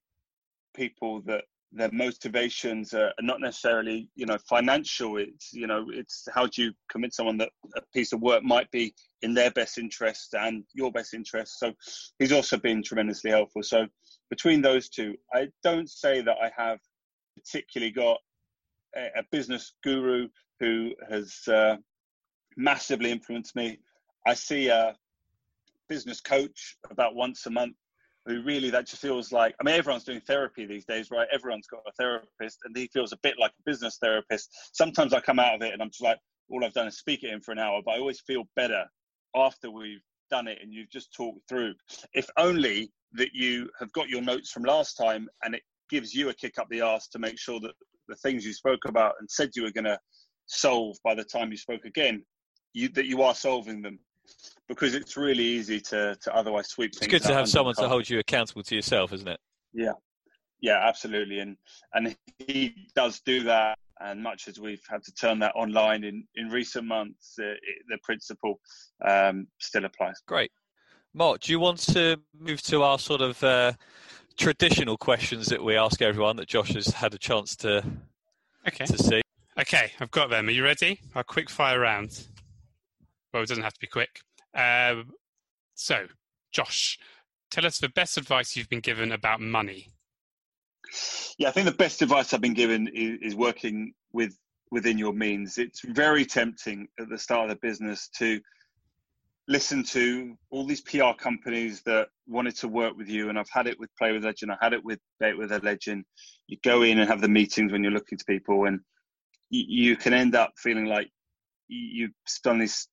people 0.74 1.20
that 1.22 1.44
their 1.74 1.90
motivations 1.90 2.92
are 2.92 3.12
not 3.20 3.40
necessarily 3.40 4.08
you 4.14 4.26
know 4.26 4.36
financial. 4.48 5.16
It's 5.16 5.52
you 5.52 5.66
know 5.66 5.86
it's 5.90 6.28
how 6.34 6.46
do 6.46 6.64
you 6.64 6.72
convince 6.90 7.16
someone 7.16 7.38
that 7.38 7.50
a 7.76 7.80
piece 7.94 8.12
of 8.12 8.20
work 8.20 8.42
might 8.42 8.70
be 8.70 8.94
in 9.22 9.32
their 9.32 9.50
best 9.50 9.78
interest 9.78 10.34
and 10.34 10.64
your 10.74 10.92
best 10.92 11.14
interest? 11.14 11.58
So 11.58 11.72
he's 12.18 12.32
also 12.32 12.58
been 12.58 12.82
tremendously 12.82 13.30
helpful. 13.30 13.62
So 13.62 13.86
between 14.32 14.62
those 14.62 14.88
two 14.88 15.14
i 15.34 15.46
don't 15.62 15.90
say 15.90 16.22
that 16.22 16.38
i 16.42 16.50
have 16.56 16.78
particularly 17.36 17.92
got 17.92 18.18
a, 18.96 19.08
a 19.18 19.22
business 19.30 19.74
guru 19.84 20.26
who 20.58 20.92
has 21.10 21.36
uh, 21.48 21.76
massively 22.56 23.10
influenced 23.10 23.54
me 23.56 23.78
i 24.26 24.34
see 24.34 24.68
a 24.68 24.94
business 25.88 26.20
coach 26.20 26.76
about 26.90 27.14
once 27.14 27.46
a 27.46 27.50
month 27.50 27.76
who 28.26 28.42
really 28.42 28.70
that 28.70 28.86
just 28.86 29.02
feels 29.02 29.32
like 29.32 29.54
I 29.60 29.64
mean 29.64 29.74
everyone's 29.74 30.04
doing 30.04 30.20
therapy 30.20 30.64
these 30.64 30.84
days, 30.84 31.10
right? 31.10 31.26
Everyone's 31.32 31.66
got 31.66 31.80
a 31.86 31.92
therapist, 31.92 32.58
and 32.64 32.76
he 32.76 32.88
feels 32.92 33.12
a 33.12 33.18
bit 33.22 33.34
like 33.38 33.50
a 33.50 33.70
business 33.70 33.98
therapist. 34.00 34.50
Sometimes 34.72 35.12
I 35.12 35.20
come 35.20 35.38
out 35.38 35.54
of 35.54 35.62
it 35.62 35.72
and 35.72 35.82
I'm 35.82 35.90
just 35.90 36.02
like, 36.02 36.18
all 36.48 36.64
I've 36.64 36.72
done 36.72 36.86
is 36.86 36.98
speak 36.98 37.24
at 37.24 37.30
him 37.30 37.40
for 37.40 37.52
an 37.52 37.58
hour, 37.58 37.80
but 37.84 37.92
I 37.92 37.98
always 37.98 38.20
feel 38.20 38.44
better 38.56 38.84
after 39.34 39.70
we've 39.70 40.02
done 40.30 40.46
it 40.46 40.58
and 40.62 40.72
you've 40.72 40.90
just 40.90 41.12
talked 41.14 41.48
through. 41.48 41.74
If 42.14 42.28
only 42.36 42.92
that 43.14 43.30
you 43.32 43.68
have 43.80 43.92
got 43.92 44.08
your 44.08 44.22
notes 44.22 44.50
from 44.50 44.62
last 44.62 44.94
time 44.94 45.28
and 45.44 45.54
it 45.54 45.62
gives 45.90 46.14
you 46.14 46.28
a 46.28 46.34
kick 46.34 46.58
up 46.58 46.68
the 46.70 46.80
arse 46.80 47.08
to 47.08 47.18
make 47.18 47.38
sure 47.38 47.60
that 47.60 47.72
the 48.08 48.16
things 48.16 48.44
you 48.44 48.52
spoke 48.52 48.84
about 48.86 49.14
and 49.20 49.30
said 49.30 49.50
you 49.54 49.62
were 49.62 49.72
going 49.72 49.84
to 49.84 49.98
solve 50.46 50.96
by 51.04 51.14
the 51.14 51.24
time 51.24 51.50
you 51.50 51.56
spoke 51.56 51.84
again, 51.84 52.24
you, 52.72 52.88
that 52.90 53.06
you 53.06 53.22
are 53.22 53.34
solving 53.34 53.82
them 53.82 53.98
because 54.68 54.94
it's 54.94 55.16
really 55.16 55.44
easy 55.44 55.80
to 55.80 56.16
to 56.20 56.34
otherwise 56.34 56.68
sweep 56.68 56.94
things. 56.94 57.12
it's 57.12 57.24
good 57.24 57.28
to 57.28 57.34
have 57.34 57.48
someone 57.48 57.74
to 57.74 57.88
hold 57.88 58.08
you 58.08 58.18
accountable 58.18 58.62
to 58.62 58.74
yourself 58.74 59.12
isn't 59.12 59.28
it? 59.28 59.40
Yeah. 59.72 59.92
Yeah 60.60 60.80
absolutely. 60.86 61.40
And 61.40 61.56
and 61.94 62.16
he 62.38 62.74
does 62.94 63.20
do 63.20 63.42
that 63.44 63.78
and 64.00 64.22
much 64.22 64.48
as 64.48 64.58
we've 64.58 64.82
had 64.88 65.02
to 65.04 65.12
turn 65.14 65.38
that 65.40 65.52
online 65.54 66.04
in 66.04 66.24
in 66.34 66.48
recent 66.48 66.86
months 66.86 67.34
uh, 67.38 67.44
it, 67.44 67.60
the 67.88 67.98
principle 68.02 68.60
um, 69.06 69.46
still 69.58 69.84
applies. 69.84 70.20
Great. 70.26 70.50
Marc 71.14 71.40
do 71.40 71.52
you 71.52 71.60
want 71.60 71.78
to 71.78 72.16
move 72.38 72.62
to 72.62 72.82
our 72.82 72.98
sort 72.98 73.20
of 73.20 73.42
uh, 73.44 73.72
traditional 74.38 74.96
questions 74.96 75.46
that 75.46 75.62
we 75.62 75.76
ask 75.76 76.00
everyone 76.00 76.36
that 76.36 76.48
josh 76.48 76.72
has 76.72 76.86
had 76.86 77.12
a 77.12 77.18
chance 77.18 77.56
to 77.56 77.84
okay. 78.66 78.86
to 78.86 78.98
see? 78.98 79.20
Okay 79.60 79.92
i've 80.00 80.10
got 80.10 80.30
them. 80.30 80.48
Are 80.48 80.52
you 80.52 80.64
ready? 80.64 81.00
Our 81.14 81.24
quick 81.24 81.50
fire 81.50 81.80
round 81.80 82.26
well, 83.32 83.42
it 83.42 83.48
doesn't 83.48 83.64
have 83.64 83.74
to 83.74 83.80
be 83.80 83.86
quick. 83.86 84.20
Um, 84.54 85.10
so, 85.74 86.06
Josh, 86.52 86.98
tell 87.50 87.66
us 87.66 87.78
the 87.78 87.88
best 87.88 88.16
advice 88.16 88.56
you've 88.56 88.68
been 88.68 88.80
given 88.80 89.12
about 89.12 89.40
money. 89.40 89.88
Yeah, 91.38 91.48
I 91.48 91.52
think 91.52 91.66
the 91.66 91.72
best 91.72 92.02
advice 92.02 92.34
I've 92.34 92.40
been 92.40 92.54
given 92.54 92.88
is, 92.88 93.18
is 93.22 93.34
working 93.34 93.94
with 94.12 94.36
within 94.70 94.98
your 94.98 95.12
means. 95.12 95.58
It's 95.58 95.80
very 95.84 96.24
tempting 96.24 96.88
at 96.98 97.08
the 97.08 97.18
start 97.18 97.50
of 97.50 97.56
the 97.56 97.66
business 97.66 98.08
to 98.18 98.40
listen 99.48 99.82
to 99.82 100.36
all 100.50 100.64
these 100.64 100.80
PR 100.80 101.12
companies 101.18 101.82
that 101.82 102.08
wanted 102.26 102.56
to 102.56 102.68
work 102.68 102.96
with 102.96 103.08
you, 103.08 103.28
and 103.28 103.38
I've 103.38 103.50
had 103.50 103.66
it 103.66 103.78
with 103.78 103.90
Play 103.98 104.12
with 104.12 104.24
Legend, 104.24 104.52
I 104.52 104.56
had 104.60 104.72
it 104.72 104.84
with 104.84 104.98
Date 105.20 105.36
with 105.36 105.52
a 105.52 105.58
Legend. 105.58 106.04
You 106.46 106.58
go 106.64 106.82
in 106.82 106.98
and 106.98 107.08
have 107.08 107.20
the 107.20 107.28
meetings 107.28 107.72
when 107.72 107.82
you're 107.82 107.92
looking 107.92 108.18
to 108.18 108.24
people, 108.24 108.64
and 108.64 108.80
you, 109.50 109.90
you 109.90 109.96
can 109.96 110.12
end 110.12 110.34
up 110.34 110.52
feeling 110.56 110.86
like 110.86 111.10
you've 111.68 112.12
done 112.44 112.58
this 112.58 112.88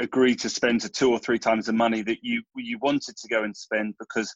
agree 0.00 0.34
to 0.34 0.48
spend 0.48 0.80
to 0.80 0.88
two 0.88 1.10
or 1.10 1.18
three 1.18 1.38
times 1.38 1.66
the 1.66 1.72
money 1.72 2.02
that 2.02 2.18
you 2.22 2.42
you 2.56 2.78
wanted 2.80 3.16
to 3.16 3.28
go 3.28 3.42
and 3.44 3.56
spend 3.56 3.94
because 3.98 4.34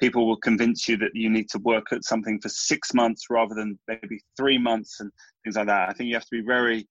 people 0.00 0.26
will 0.26 0.36
convince 0.36 0.88
you 0.88 0.96
that 0.96 1.14
you 1.14 1.30
need 1.30 1.48
to 1.50 1.58
work 1.60 1.92
at 1.92 2.04
something 2.04 2.40
for 2.40 2.48
six 2.48 2.94
months 2.94 3.26
rather 3.30 3.54
than 3.54 3.78
maybe 3.88 4.20
three 4.36 4.58
months 4.58 5.00
and 5.00 5.10
things 5.42 5.56
like 5.56 5.66
that. 5.66 5.88
I 5.88 5.92
think 5.92 6.08
you 6.08 6.14
have 6.14 6.24
to 6.24 6.42
be 6.42 6.46
very 6.46 6.86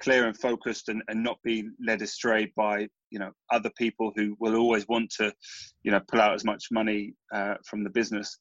clear 0.00 0.26
and 0.26 0.36
focused 0.36 0.88
and, 0.88 1.02
and 1.08 1.22
not 1.22 1.38
be 1.42 1.68
led 1.84 2.02
astray 2.02 2.52
by 2.56 2.86
you 3.10 3.18
know 3.18 3.30
other 3.50 3.70
people 3.78 4.12
who 4.16 4.36
will 4.40 4.56
always 4.56 4.86
want 4.88 5.10
to 5.10 5.32
you 5.82 5.90
know 5.90 6.00
pull 6.08 6.20
out 6.20 6.34
as 6.34 6.44
much 6.44 6.66
money 6.70 7.14
uh, 7.32 7.54
from 7.64 7.82
the 7.82 7.90
business 7.90 8.38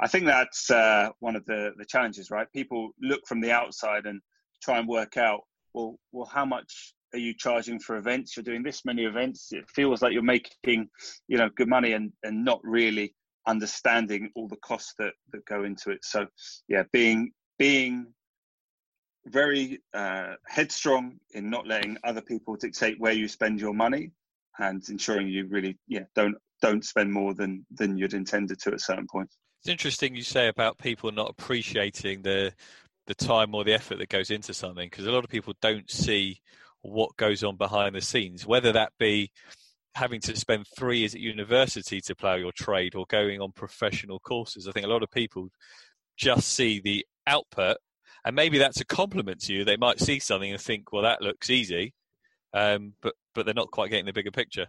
i 0.00 0.06
think 0.06 0.26
that's 0.26 0.70
uh, 0.70 1.08
one 1.20 1.36
of 1.36 1.44
the 1.46 1.72
the 1.78 1.84
challenges 1.84 2.30
right 2.30 2.52
people 2.52 2.90
look 3.00 3.20
from 3.26 3.40
the 3.40 3.50
outside 3.50 4.06
and 4.06 4.20
try 4.62 4.78
and 4.78 4.88
work 4.88 5.16
out 5.16 5.40
well 5.72 5.98
well 6.12 6.26
how 6.26 6.44
much 6.44 6.94
are 7.14 7.18
you 7.18 7.34
charging 7.34 7.78
for 7.78 7.96
events? 7.96 8.36
You're 8.36 8.44
doing 8.44 8.62
this 8.62 8.84
many 8.84 9.04
events. 9.04 9.48
It 9.52 9.64
feels 9.68 10.02
like 10.02 10.12
you're 10.12 10.22
making 10.22 10.88
you 11.28 11.38
know 11.38 11.48
good 11.56 11.68
money 11.68 11.92
and 11.92 12.12
and 12.22 12.44
not 12.44 12.60
really 12.62 13.14
understanding 13.46 14.30
all 14.34 14.48
the 14.48 14.56
costs 14.56 14.94
that 14.98 15.14
that 15.32 15.44
go 15.46 15.64
into 15.64 15.90
it. 15.90 16.04
So 16.04 16.26
yeah 16.68 16.84
being 16.92 17.32
being 17.58 18.06
very 19.26 19.80
uh, 19.94 20.34
headstrong 20.46 21.18
in 21.32 21.50
not 21.50 21.66
letting 21.66 21.98
other 22.04 22.22
people 22.22 22.56
dictate 22.56 22.98
where 22.98 23.12
you 23.12 23.28
spend 23.28 23.60
your 23.60 23.74
money 23.74 24.10
and 24.58 24.82
ensuring 24.88 25.28
you 25.28 25.46
really 25.46 25.78
yeah 25.86 26.04
don't 26.14 26.36
don't 26.60 26.84
spend 26.84 27.12
more 27.12 27.34
than 27.34 27.64
than 27.70 27.96
you'd 27.96 28.14
intended 28.14 28.58
to 28.60 28.72
at 28.72 28.80
certain 28.80 29.06
points. 29.06 29.36
It's 29.60 29.68
interesting 29.68 30.14
you 30.14 30.22
say 30.22 30.48
about 30.48 30.78
people 30.78 31.10
not 31.12 31.30
appreciating 31.30 32.22
the 32.22 32.52
the 33.06 33.14
time 33.14 33.54
or 33.54 33.64
the 33.64 33.72
effort 33.72 33.98
that 33.98 34.10
goes 34.10 34.30
into 34.30 34.52
something 34.52 34.86
because 34.88 35.06
a 35.06 35.10
lot 35.12 35.24
of 35.24 35.30
people 35.30 35.54
don't 35.62 35.90
see 35.90 36.40
what 36.90 37.16
goes 37.16 37.42
on 37.44 37.56
behind 37.56 37.94
the 37.94 38.00
scenes 38.00 38.46
whether 38.46 38.72
that 38.72 38.92
be 38.98 39.30
having 39.94 40.20
to 40.20 40.36
spend 40.36 40.66
three 40.76 40.98
years 40.98 41.14
at 41.14 41.20
university 41.20 42.00
to 42.00 42.14
plough 42.14 42.36
your 42.36 42.52
trade 42.52 42.94
or 42.94 43.04
going 43.08 43.40
on 43.40 43.52
professional 43.52 44.18
courses 44.18 44.68
i 44.68 44.72
think 44.72 44.86
a 44.86 44.90
lot 44.90 45.02
of 45.02 45.10
people 45.10 45.48
just 46.16 46.48
see 46.48 46.80
the 46.80 47.04
output 47.26 47.76
and 48.24 48.36
maybe 48.36 48.58
that's 48.58 48.80
a 48.80 48.84
compliment 48.84 49.40
to 49.42 49.54
you. 49.54 49.64
They 49.64 49.76
might 49.76 50.00
see 50.00 50.18
something 50.18 50.50
and 50.50 50.60
think, 50.60 50.92
"Well, 50.92 51.02
that 51.02 51.22
looks 51.22 51.50
easy," 51.50 51.94
um, 52.52 52.94
but 53.00 53.14
but 53.34 53.46
they're 53.46 53.54
not 53.54 53.70
quite 53.70 53.90
getting 53.90 54.06
the 54.06 54.12
bigger 54.12 54.30
picture. 54.30 54.66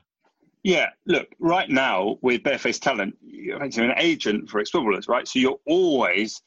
Yeah, 0.64 0.90
look, 1.06 1.28
right 1.40 1.70
now 1.70 2.18
with 2.22 2.44
Barefaced 2.44 2.84
Talent, 2.84 3.18
you're 3.22 3.62
an 3.62 3.94
agent 3.98 4.50
for 4.50 4.60
ex 4.60 4.70
footballers, 4.70 5.08
right? 5.08 5.28
So 5.28 5.40
you're 5.40 5.60
always 5.66 6.42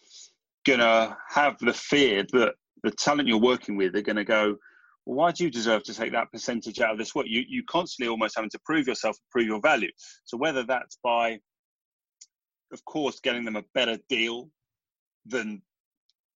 gonna 0.64 1.16
have 1.28 1.58
the 1.58 1.72
fear 1.72 2.24
that 2.32 2.54
the 2.82 2.90
talent 2.90 3.28
you're 3.28 3.38
working 3.38 3.76
with 3.76 3.96
are 3.96 4.02
gonna 4.02 4.24
go, 4.24 4.56
why 5.04 5.32
do 5.32 5.44
you 5.44 5.50
deserve 5.50 5.82
to 5.84 5.94
take 5.94 6.12
that 6.12 6.30
percentage 6.32 6.80
out 6.80 6.92
of 6.92 6.98
this 6.98 7.14
work? 7.14 7.26
You 7.28 7.42
you 7.48 7.62
constantly 7.68 8.10
almost 8.10 8.36
having 8.36 8.50
to 8.50 8.60
prove 8.64 8.86
yourself, 8.86 9.16
prove 9.30 9.46
your 9.46 9.60
value. 9.60 9.90
So 10.24 10.36
whether 10.36 10.62
that's 10.62 10.98
by, 11.02 11.38
of 12.72 12.84
course, 12.84 13.20
getting 13.20 13.44
them 13.44 13.56
a 13.56 13.64
better 13.74 13.98
deal 14.08 14.48
than 15.26 15.62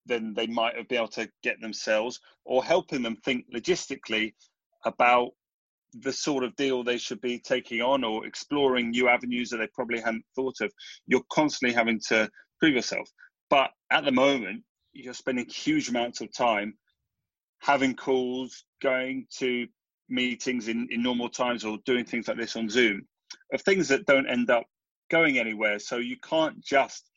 than 0.05 0.33
they 0.33 0.47
might 0.47 0.75
have 0.77 0.87
been 0.87 0.99
able 0.99 1.07
to 1.09 1.29
get 1.43 1.59
themselves, 1.61 2.19
or 2.45 2.63
helping 2.63 3.01
them 3.03 3.17
think 3.25 3.45
logistically 3.53 4.33
about 4.85 5.31
the 5.93 6.13
sort 6.13 6.43
of 6.43 6.55
deal 6.55 6.83
they 6.83 6.97
should 6.97 7.21
be 7.21 7.39
taking 7.39 7.81
on 7.81 8.03
or 8.03 8.25
exploring 8.25 8.91
new 8.91 9.07
avenues 9.07 9.49
that 9.49 9.57
they 9.57 9.67
probably 9.73 9.99
hadn't 9.99 10.25
thought 10.35 10.55
of. 10.61 10.71
You're 11.07 11.23
constantly 11.31 11.73
having 11.73 11.99
to 12.09 12.29
prove 12.59 12.75
yourself. 12.75 13.09
But 13.49 13.71
at 13.91 14.03
the 14.03 14.11
moment, 14.11 14.63
you're 14.93 15.13
spending 15.13 15.47
huge 15.47 15.89
amounts 15.89 16.21
of 16.21 16.33
time 16.33 16.73
having 17.59 17.95
calls, 17.95 18.63
going 18.81 19.25
to 19.37 19.67
meetings 20.09 20.67
in, 20.67 20.87
in 20.91 21.03
normal 21.03 21.29
times 21.29 21.65
or 21.65 21.77
doing 21.85 22.05
things 22.05 22.27
like 22.27 22.37
this 22.37 22.55
on 22.55 22.69
Zoom 22.69 23.01
of 23.51 23.61
things 23.61 23.87
that 23.87 24.05
don't 24.05 24.29
end 24.29 24.49
up 24.49 24.65
going 25.09 25.37
anywhere. 25.37 25.79
So 25.79 25.97
you 25.97 26.17
can't 26.17 26.63
just 26.63 27.09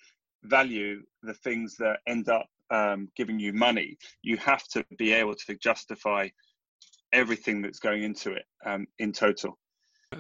value 0.43 1.03
the 1.23 1.35
things 1.35 1.77
that 1.77 1.99
end 2.07 2.29
up 2.29 2.47
um, 2.71 3.09
giving 3.17 3.39
you 3.39 3.53
money, 3.53 3.99
you 4.23 4.37
have 4.39 4.67
to 4.69 4.85
be 4.97 5.13
able 5.13 5.35
to 5.35 5.55
justify 5.57 6.29
everything 7.13 7.63
that's 7.63 7.81
going 7.81 8.05
into 8.05 8.33
it 8.33 8.45
um, 8.65 8.87
in 8.99 9.13
total. 9.13 9.59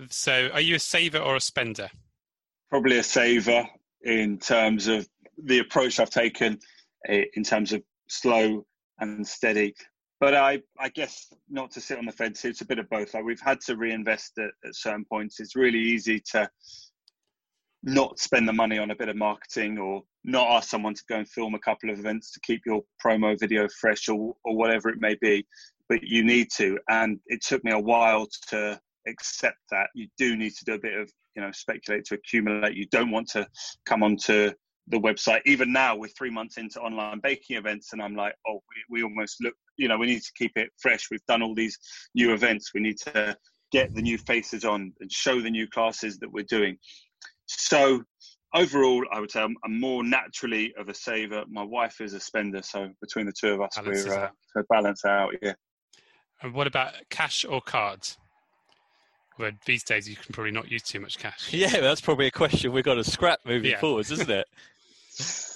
So, 0.08 0.50
are 0.52 0.60
you 0.60 0.76
a 0.76 0.80
saver 0.80 1.18
or 1.18 1.36
a 1.36 1.40
spender? 1.40 1.88
Probably 2.70 2.98
a 2.98 3.02
saver 3.02 3.66
in 4.02 4.38
terms 4.38 4.88
of 4.88 5.08
the 5.44 5.60
approach 5.60 5.98
I've 5.98 6.10
taken, 6.10 6.58
eh, 7.08 7.24
in 7.34 7.44
terms 7.44 7.72
of 7.72 7.82
slow 8.08 8.66
and 8.98 9.26
steady. 9.26 9.74
But 10.20 10.34
I, 10.34 10.60
I 10.78 10.90
guess 10.90 11.32
not 11.48 11.70
to 11.72 11.80
sit 11.80 11.98
on 11.98 12.04
the 12.04 12.12
fence. 12.12 12.44
It's 12.44 12.60
a 12.60 12.66
bit 12.66 12.78
of 12.78 12.88
both. 12.90 13.14
Like 13.14 13.24
we've 13.24 13.40
had 13.40 13.60
to 13.62 13.76
reinvest 13.76 14.38
at, 14.38 14.50
at 14.64 14.74
certain 14.74 15.06
points. 15.06 15.40
It's 15.40 15.56
really 15.56 15.78
easy 15.78 16.22
to 16.32 16.48
not 17.82 18.18
spend 18.18 18.46
the 18.46 18.52
money 18.52 18.78
on 18.78 18.90
a 18.90 18.96
bit 18.96 19.08
of 19.08 19.16
marketing 19.16 19.78
or 19.78 20.02
not 20.24 20.50
ask 20.50 20.68
someone 20.68 20.94
to 20.94 21.02
go 21.08 21.16
and 21.16 21.28
film 21.28 21.54
a 21.54 21.58
couple 21.58 21.90
of 21.90 21.98
events 21.98 22.30
to 22.32 22.40
keep 22.40 22.60
your 22.66 22.82
promo 23.04 23.38
video 23.38 23.66
fresh 23.80 24.08
or, 24.08 24.34
or 24.44 24.56
whatever 24.56 24.90
it 24.90 25.00
may 25.00 25.16
be 25.20 25.46
but 25.88 26.02
you 26.02 26.22
need 26.22 26.48
to 26.50 26.78
and 26.90 27.18
it 27.26 27.42
took 27.42 27.64
me 27.64 27.72
a 27.72 27.78
while 27.78 28.26
to 28.48 28.78
accept 29.08 29.56
that 29.70 29.88
you 29.94 30.06
do 30.18 30.36
need 30.36 30.52
to 30.54 30.64
do 30.66 30.74
a 30.74 30.78
bit 30.78 30.94
of 30.94 31.10
you 31.34 31.40
know 31.40 31.50
speculate 31.52 32.04
to 32.04 32.14
accumulate 32.14 32.76
you 32.76 32.86
don't 32.92 33.10
want 33.10 33.26
to 33.26 33.46
come 33.86 34.02
onto 34.02 34.50
the 34.88 34.98
website 34.98 35.40
even 35.46 35.72
now 35.72 35.94
we're 35.94 36.08
three 36.08 36.30
months 36.30 36.56
into 36.56 36.80
online 36.80 37.20
baking 37.22 37.56
events 37.56 37.92
and 37.92 38.02
i'm 38.02 38.16
like 38.16 38.34
oh 38.48 38.60
we, 38.90 38.98
we 38.98 39.02
almost 39.02 39.36
look 39.40 39.54
you 39.76 39.88
know 39.88 39.98
we 39.98 40.06
need 40.06 40.22
to 40.22 40.32
keep 40.36 40.52
it 40.56 40.70
fresh 40.80 41.08
we've 41.10 41.24
done 41.26 41.42
all 41.42 41.54
these 41.54 41.78
new 42.14 42.32
events 42.32 42.72
we 42.74 42.80
need 42.80 42.96
to 42.98 43.36
get 43.72 43.94
the 43.94 44.02
new 44.02 44.18
faces 44.18 44.64
on 44.64 44.92
and 45.00 45.12
show 45.12 45.40
the 45.40 45.50
new 45.50 45.68
classes 45.68 46.18
that 46.18 46.32
we're 46.32 46.44
doing 46.44 46.76
so 47.46 48.02
overall, 48.54 49.04
I 49.12 49.20
would 49.20 49.30
say 49.30 49.40
I'm, 49.40 49.56
I'm, 49.64 49.78
more 49.78 50.04
naturally 50.04 50.72
of 50.78 50.88
a 50.88 50.94
saver. 50.94 51.44
My 51.48 51.62
wife 51.62 52.00
is 52.00 52.14
a 52.14 52.20
spender, 52.20 52.62
so 52.62 52.88
between 53.00 53.26
the 53.26 53.32
two 53.32 53.54
of 53.54 53.60
us, 53.60 53.78
we 53.84 54.10
uh, 54.10 54.28
balance 54.68 55.04
out. 55.04 55.34
Yeah. 55.42 55.54
And 56.42 56.54
what 56.54 56.66
about 56.66 56.94
cash 57.10 57.44
or 57.44 57.60
cards? 57.60 58.18
Well, 59.40 59.52
these 59.64 59.82
days 59.82 60.06
you 60.06 60.16
can 60.16 60.34
probably 60.34 60.52
not 60.52 60.70
use 60.70 60.82
too 60.82 61.00
much 61.00 61.18
cash. 61.18 61.52
Yeah, 61.60 61.80
that's 61.80 62.02
probably 62.02 62.26
a 62.26 62.30
question 62.30 62.72
we've 62.72 62.84
got 62.84 62.94
to 62.94 63.04
scrap 63.04 63.40
moving 63.44 63.70
yeah. 63.70 63.80
forwards, 63.80 64.10
isn't 64.10 64.30
it? 64.30 64.46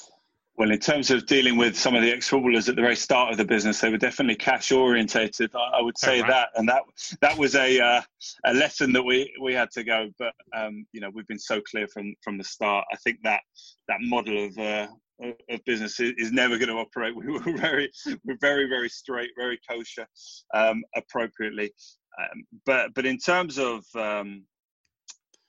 Well, 0.56 0.70
in 0.70 0.78
terms 0.78 1.10
of 1.10 1.26
dealing 1.26 1.56
with 1.56 1.76
some 1.76 1.96
of 1.96 2.02
the 2.02 2.12
ex-footballers 2.12 2.68
at 2.68 2.76
the 2.76 2.82
very 2.82 2.94
start 2.94 3.32
of 3.32 3.38
the 3.38 3.44
business, 3.44 3.80
they 3.80 3.90
were 3.90 3.98
definitely 3.98 4.36
cash 4.36 4.70
orientated. 4.70 5.50
I, 5.52 5.82
would 5.82 5.98
say 5.98 6.20
oh, 6.20 6.22
right. 6.22 6.28
that, 6.30 6.48
and 6.54 6.68
that 6.68 6.82
that 7.20 7.36
was 7.36 7.56
a 7.56 7.80
uh, 7.80 8.00
a 8.44 8.54
lesson 8.54 8.92
that 8.92 9.02
we 9.02 9.34
we 9.42 9.52
had 9.52 9.72
to 9.72 9.82
go. 9.82 10.10
But 10.16 10.32
um, 10.56 10.86
you 10.92 11.00
know, 11.00 11.10
we've 11.12 11.26
been 11.26 11.40
so 11.40 11.60
clear 11.60 11.88
from 11.88 12.14
from 12.22 12.38
the 12.38 12.44
start. 12.44 12.84
I 12.92 12.96
think 12.98 13.18
that 13.24 13.40
that 13.88 13.98
model 14.02 14.44
of 14.44 14.56
uh, 14.56 14.86
of 15.22 15.64
business 15.64 15.98
is 15.98 16.30
never 16.30 16.56
going 16.56 16.68
to 16.68 16.74
operate. 16.74 17.14
We 17.24 17.32
were 17.32 17.58
very 17.58 17.90
we're 18.24 18.38
very 18.40 18.68
very 18.68 18.88
straight, 18.88 19.30
very 19.36 19.58
kosher, 19.68 20.06
um, 20.54 20.84
appropriately. 20.94 21.72
Um, 22.18 22.44
but 22.64 22.94
but 22.94 23.06
in 23.06 23.18
terms 23.18 23.58
of 23.58 23.84
um, 23.94 24.44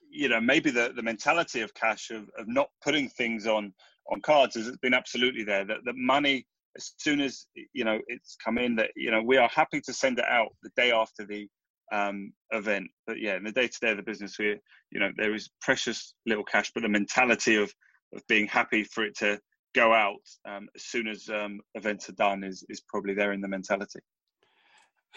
you 0.09 0.29
know 0.29 0.41
maybe 0.41 0.71
the 0.71 0.93
the 0.95 1.03
mentality 1.03 1.61
of 1.61 1.73
cash 1.73 2.09
of, 2.11 2.29
of 2.37 2.47
not 2.47 2.69
putting 2.83 3.09
things 3.09 3.45
on 3.47 3.73
on 4.11 4.21
cards 4.21 4.55
has 4.55 4.75
been 4.77 4.93
absolutely 4.93 5.43
there. 5.43 5.65
That 5.65 5.79
the 5.83 5.93
money, 5.93 6.45
as 6.77 6.93
soon 6.97 7.21
as 7.21 7.47
you 7.73 7.83
know 7.83 7.99
it's 8.07 8.35
come 8.43 8.57
in, 8.57 8.75
that 8.77 8.91
you 8.95 9.11
know 9.11 9.21
we 9.21 9.37
are 9.37 9.49
happy 9.49 9.81
to 9.81 9.93
send 9.93 10.19
it 10.19 10.25
out 10.25 10.49
the 10.63 10.71
day 10.75 10.91
after 10.91 11.25
the 11.25 11.47
um, 11.91 12.33
event. 12.51 12.87
But 13.05 13.19
yeah, 13.19 13.35
in 13.35 13.43
the 13.43 13.51
day 13.51 13.67
to 13.67 13.79
day 13.79 13.91
of 13.91 13.97
the 13.97 14.03
business, 14.03 14.37
we 14.39 14.57
you 14.91 14.99
know 14.99 15.11
there 15.17 15.35
is 15.35 15.49
precious 15.61 16.13
little 16.25 16.45
cash, 16.45 16.71
but 16.73 16.81
the 16.81 16.89
mentality 16.89 17.55
of 17.55 17.73
of 18.13 18.25
being 18.27 18.47
happy 18.47 18.83
for 18.83 19.03
it 19.03 19.17
to 19.17 19.39
go 19.73 19.93
out 19.93 20.21
um, 20.47 20.67
as 20.75 20.85
soon 20.85 21.07
as 21.07 21.27
um, 21.29 21.59
events 21.75 22.09
are 22.09 22.13
done 22.13 22.43
is 22.43 22.63
is 22.69 22.81
probably 22.87 23.13
there 23.13 23.33
in 23.33 23.41
the 23.41 23.47
mentality. 23.47 23.99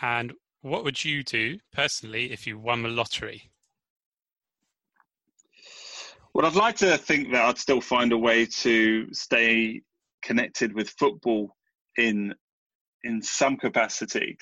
And 0.01 0.33
what 0.63 0.85
would 0.85 1.05
you 1.05 1.23
do 1.23 1.59
personally 1.73 2.33
if 2.33 2.47
you 2.47 2.59
won 2.59 2.83
the 2.83 2.89
lottery? 2.89 3.51
Well, 6.35 6.47
I'd 6.47 6.55
like 6.55 6.77
to 6.77 6.97
think 6.99 7.33
that 7.33 7.45
I'd 7.45 7.59
still 7.59 7.81
find 7.81 8.13
a 8.13 8.19
way 8.19 8.47
to 8.47 9.13
stay 9.13 9.83
connected 10.23 10.73
with 10.73 10.91
football 10.91 11.57
in 11.97 12.35
in 13.05 13.23
some 13.23 13.57
capacity 13.57 14.37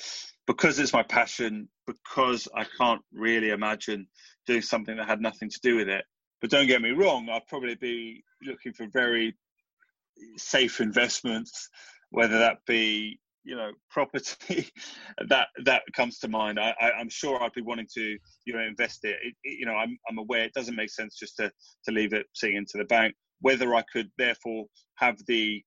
because 0.46 0.78
it's 0.78 0.92
my 0.92 1.02
passion 1.02 1.68
because 1.86 2.48
I 2.54 2.64
can't 2.78 3.02
really 3.12 3.50
imagine 3.50 4.06
doing 4.46 4.62
something 4.62 4.96
that 4.96 5.08
had 5.08 5.20
nothing 5.20 5.50
to 5.50 5.60
do 5.62 5.76
with 5.76 5.88
it. 5.88 6.04
But 6.40 6.50
don't 6.50 6.66
get 6.66 6.82
me 6.82 6.90
wrong, 6.90 7.28
I'd 7.28 7.46
probably 7.48 7.74
be 7.74 8.22
looking 8.42 8.72
for 8.72 8.86
very 8.92 9.34
safe 10.36 10.80
investments, 10.80 11.68
whether 12.10 12.38
that 12.38 12.58
be 12.66 13.18
you 13.46 13.56
know 13.56 13.70
property 13.90 14.68
that 15.28 15.48
that 15.64 15.82
comes 15.94 16.18
to 16.18 16.28
mind 16.28 16.58
I, 16.58 16.74
I 16.80 17.00
am 17.00 17.08
sure 17.08 17.42
i'd 17.42 17.52
be 17.52 17.62
wanting 17.62 17.86
to 17.94 18.18
you 18.44 18.52
know 18.52 18.60
invest 18.60 19.04
it. 19.04 19.16
It, 19.22 19.34
it. 19.44 19.58
you 19.60 19.64
know 19.66 19.74
i'm 19.74 19.96
i'm 20.10 20.18
aware 20.18 20.44
it 20.44 20.52
doesn't 20.52 20.76
make 20.76 20.90
sense 20.90 21.16
just 21.16 21.36
to 21.36 21.50
to 21.84 21.92
leave 21.92 22.12
it 22.12 22.26
sitting 22.34 22.56
into 22.56 22.76
the 22.76 22.84
bank 22.84 23.14
whether 23.40 23.74
i 23.74 23.82
could 23.90 24.10
therefore 24.18 24.66
have 24.96 25.16
the 25.28 25.62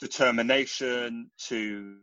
determination 0.00 1.30
to 1.48 1.96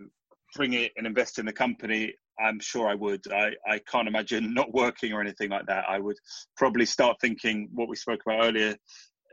bring 0.56 0.74
it 0.74 0.92
and 0.98 1.08
invest 1.08 1.40
in 1.40 1.46
the 1.46 1.54
company 1.54 2.14
i'm 2.40 2.60
sure 2.60 2.88
i 2.88 2.94
would 2.94 3.22
i 3.32 3.52
i 3.68 3.80
can't 3.90 4.08
imagine 4.08 4.54
not 4.54 4.74
working 4.74 5.14
or 5.14 5.22
anything 5.22 5.50
like 5.50 5.66
that 5.68 5.86
i 5.88 5.98
would 5.98 6.18
probably 6.58 6.86
start 6.86 7.16
thinking 7.22 7.70
what 7.74 7.88
we 7.88 7.96
spoke 7.96 8.20
about 8.26 8.44
earlier 8.44 8.76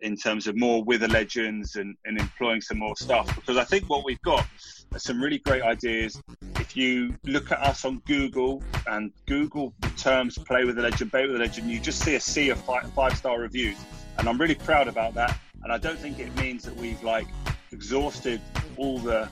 in 0.04 0.16
terms 0.16 0.46
of 0.46 0.54
more 0.54 0.84
with 0.84 1.00
the 1.00 1.08
legends 1.08 1.76
and, 1.76 1.96
and 2.04 2.20
employing 2.20 2.61
some 2.61 2.78
more 2.78 2.94
stuff 2.94 3.34
because 3.34 3.56
I 3.56 3.64
think 3.64 3.88
what 3.88 4.04
we've 4.04 4.20
got 4.20 4.46
are 4.92 4.99
some 4.99 5.20
really 5.20 5.38
great 5.38 5.62
ideas. 5.62 6.23
If 6.61 6.76
you 6.76 7.14
look 7.25 7.50
at 7.50 7.58
us 7.61 7.87
on 7.87 8.02
Google 8.06 8.62
and 8.87 9.11
Google 9.26 9.73
terms 9.96 10.37
play 10.37 10.64
with 10.64 10.76
the 10.76 10.82
legend, 10.82 11.11
bait 11.11 11.23
with 11.23 11.32
the 11.32 11.38
legend, 11.38 11.70
you 11.70 11.80
just 11.80 12.00
see 12.00 12.16
a 12.16 12.20
sea 12.20 12.50
of 12.50 12.58
five, 12.61 12.92
five 12.92 13.16
star 13.16 13.40
reviews. 13.40 13.78
And 14.18 14.28
I'm 14.28 14.38
really 14.38 14.54
proud 14.54 14.88
about 14.88 15.14
that. 15.14 15.38
And 15.62 15.73
I 15.73 15.78
don't 15.78 15.99
think 15.99 16.18
it 16.18 16.34
means 16.37 16.64
that 16.64 16.76
we've 16.76 17.02
like 17.02 17.26
exhausted 17.73 18.42
all 18.76 18.99
the 18.99 19.28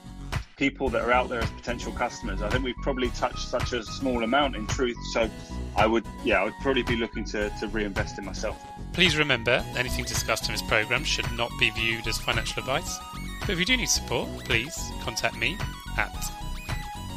people 0.63 0.89
that 0.89 1.03
are 1.03 1.11
out 1.11 1.29
there 1.29 1.41
as 1.41 1.51
potential 1.51 1.91
customers. 1.91 2.41
I 2.41 2.49
think 2.49 2.63
we've 2.63 2.77
probably 2.83 3.09
touched 3.09 3.49
such 3.49 3.73
a 3.73 3.83
small 3.83 4.23
amount 4.23 4.55
in 4.55 4.65
truth. 4.69 4.97
So 5.13 5.29
I 5.75 5.89
would, 5.89 6.07
yeah, 6.23 6.41
I 6.41 6.45
would 6.45 6.55
probably 6.63 6.85
be 6.85 6.95
looking 6.95 7.25
to, 7.25 7.51
to 7.59 7.67
reinvest 7.67 8.17
in 8.17 8.25
myself. 8.25 8.65
Please 8.93 9.19
remember, 9.19 9.65
anything 9.77 10.05
discussed 10.05 10.47
in 10.47 10.53
this 10.53 10.63
programme 10.63 11.03
should 11.03 11.27
not 11.33 11.51
be 11.59 11.71
viewed 11.71 12.07
as 12.07 12.17
financial 12.19 12.61
advice. 12.61 12.97
But 13.41 13.51
if 13.51 13.59
you 13.59 13.65
do 13.65 13.77
need 13.77 13.89
support, 13.89 14.29
please 14.45 14.81
contact 15.03 15.37
me 15.37 15.59
at 15.99 16.15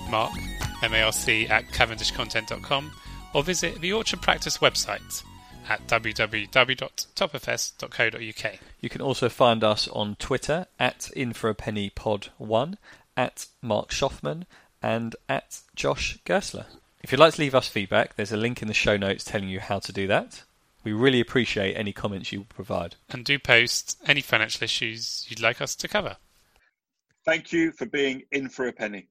marc, 0.10 0.34
M-A-R-C, 0.82 1.46
at 1.46 1.68
cavendishcontent.com 1.68 2.92
or 3.36 3.44
visit 3.44 3.80
the 3.80 3.94
Orchard 3.94 4.24
Practice 4.24 4.58
website 4.58 5.24
at 5.70 5.86
www.topfs.co.uk. 5.86 8.60
You 8.82 8.90
can 8.90 9.02
also 9.02 9.30
find 9.30 9.64
us 9.64 9.88
on 9.90 10.16
Twitter 10.16 10.66
at 10.80 11.12
InForAPennyPod1, 11.16 12.78
at 13.18 13.48
Marc 13.62 13.90
Shoffman, 13.90 14.46
and 14.82 15.16
at 15.28 15.62
Josh 15.76 16.20
Gerstler. 16.26 16.66
If 17.02 17.12
you'd 17.12 17.20
like 17.20 17.36
to 17.36 17.42
leave 17.42 17.56
us 17.56 17.68
feedback, 17.68 18.16
there's 18.16 18.32
a 18.32 18.38
link 18.38 18.62
in 18.62 18.68
the 18.68 18.74
show 18.74 18.98
notes 18.98 19.24
telling 19.24 19.50
you 19.50 19.60
how 19.60 19.80
to 19.80 19.92
do 19.92 20.08
that. 20.08 20.44
We 20.84 20.94
really 20.94 21.20
appreciate 21.20 21.76
any 21.76 21.92
comments 21.92 22.32
you 22.32 22.44
provide. 22.44 22.96
And 23.10 23.26
do 23.26 23.40
post 23.40 23.98
any 24.06 24.22
financial 24.22 24.64
issues 24.64 25.26
you'd 25.28 25.42
like 25.42 25.60
us 25.60 25.76
to 25.76 25.88
cover. 25.88 26.18
Thank 27.26 27.52
you 27.52 27.72
for 27.72 27.88
being 27.88 28.24
in 28.32 28.50
for 28.50 28.68
a 28.68 28.74
penny. 28.74 29.08